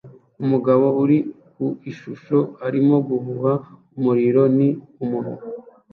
[0.43, 1.17] umugabo uri
[1.53, 3.53] ku ishusho arimo guhuha
[3.97, 4.69] umuriro ni
[5.03, 5.37] umunwa